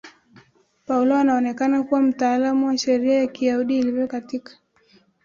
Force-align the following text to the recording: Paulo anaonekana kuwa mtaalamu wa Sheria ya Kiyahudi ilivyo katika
Paulo 0.85 1.15
anaonekana 1.15 1.83
kuwa 1.83 2.01
mtaalamu 2.01 2.67
wa 2.67 2.77
Sheria 2.77 3.19
ya 3.19 3.27
Kiyahudi 3.27 3.79
ilivyo 3.79 4.07
katika 4.07 4.57